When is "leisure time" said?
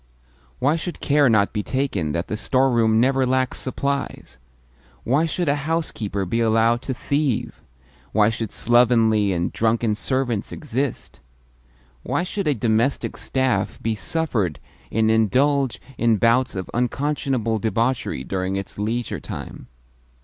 18.79-19.67